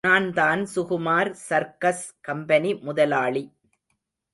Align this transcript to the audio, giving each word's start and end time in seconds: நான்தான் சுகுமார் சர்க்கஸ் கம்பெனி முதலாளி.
நான்தான் 0.03 0.61
சுகுமார் 0.75 1.29
சர்க்கஸ் 1.31 2.05
கம்பெனி 2.21 2.69
முதலாளி. 2.79 3.43